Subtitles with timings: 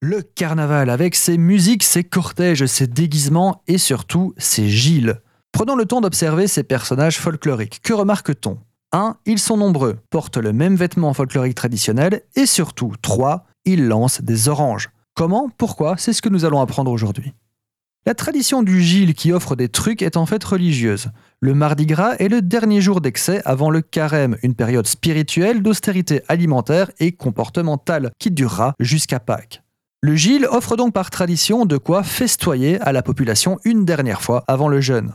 [0.00, 5.20] Le carnaval avec ses musiques, ses cortèges, ses déguisements et surtout ses Gilles.
[5.50, 7.80] Prenons le temps d'observer ces personnages folkloriques.
[7.82, 8.58] Que remarque-t-on?
[8.92, 9.16] 1.
[9.26, 13.46] Ils sont nombreux, portent le même vêtement folklorique traditionnel et surtout 3.
[13.64, 14.90] Ils lancent des oranges.
[15.14, 15.50] Comment?
[15.58, 15.96] Pourquoi?
[15.98, 17.32] C'est ce que nous allons apprendre aujourd'hui.
[18.06, 21.08] La tradition du Gilles qui offre des trucs est en fait religieuse.
[21.40, 26.22] Le Mardi Gras est le dernier jour d'excès avant le carême, une période spirituelle d'austérité
[26.28, 29.60] alimentaire et comportementale qui durera jusqu'à Pâques.
[30.00, 34.44] Le Gilles offre donc par tradition de quoi festoyer à la population une dernière fois
[34.46, 35.14] avant le jeûne.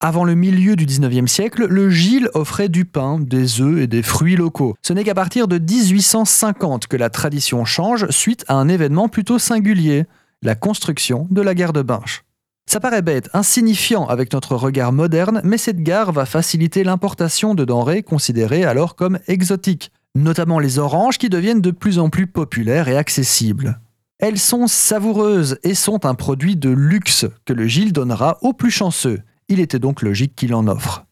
[0.00, 4.02] Avant le milieu du 19e siècle, le Gilles offrait du pain, des œufs et des
[4.02, 4.74] fruits locaux.
[4.80, 9.38] Ce n'est qu'à partir de 1850 que la tradition change suite à un événement plutôt
[9.38, 10.06] singulier,
[10.40, 12.24] la construction de la gare de Binche.
[12.64, 17.66] Ça paraît bête, insignifiant avec notre regard moderne, mais cette gare va faciliter l'importation de
[17.66, 22.88] denrées considérées alors comme exotiques, notamment les oranges qui deviennent de plus en plus populaires
[22.88, 23.78] et accessibles.
[24.18, 28.70] Elles sont savoureuses et sont un produit de luxe que le Gilles donnera aux plus
[28.70, 29.20] chanceux.
[29.48, 31.04] Il était donc logique qu'il en offre.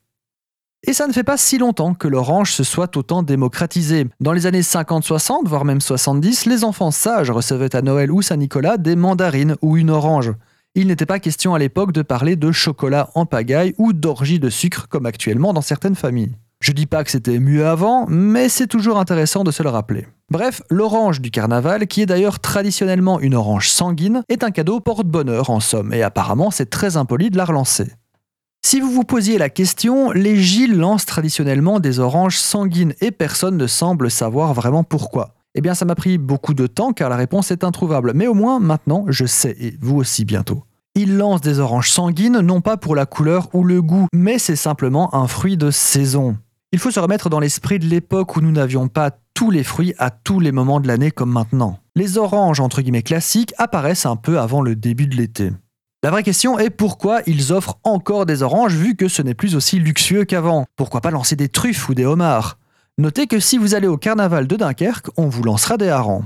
[0.87, 4.07] Et ça ne fait pas si longtemps que l'orange se soit autant démocratisée.
[4.21, 8.79] Dans les années 50-60, voire même 70, les enfants sages recevaient à Noël ou Saint-Nicolas
[8.79, 10.33] des mandarines ou une orange.
[10.75, 14.51] Il n'était pas question à l'époque de parler de chocolat en pagaille ou d'orgie de
[14.51, 16.37] sucre comme actuellement dans certaines familles.
[16.65, 20.07] Je dis pas que c'était mieux avant, mais c'est toujours intéressant de se le rappeler.
[20.31, 25.51] Bref, l'orange du carnaval, qui est d'ailleurs traditionnellement une orange sanguine, est un cadeau porte-bonheur
[25.51, 27.93] en somme, et apparemment c'est très impoli de la relancer.
[28.65, 33.59] Si vous vous posiez la question, les Gilles lancent traditionnellement des oranges sanguines et personne
[33.59, 35.35] ne semble savoir vraiment pourquoi.
[35.55, 38.33] Eh bien ça m'a pris beaucoup de temps car la réponse est introuvable, mais au
[38.33, 40.65] moins maintenant je sais, et vous aussi bientôt.
[40.95, 44.57] Ils lancent des oranges sanguines non pas pour la couleur ou le goût, mais c'est
[44.57, 46.39] simplement un fruit de saison.
[46.75, 49.95] Il faut se remettre dans l'esprit de l'époque où nous n'avions pas tous les fruits
[49.97, 51.79] à tous les moments de l'année comme maintenant.
[51.95, 55.53] Les oranges entre guillemets classiques apparaissent un peu avant le début de l'été.
[56.03, 59.55] La vraie question est pourquoi ils offrent encore des oranges vu que ce n'est plus
[59.55, 60.65] aussi luxueux qu'avant?
[60.75, 62.59] Pourquoi pas lancer des truffes ou des homards?
[62.99, 66.25] Notez que si vous allez au carnaval de Dunkerque, on vous lancera des harengs.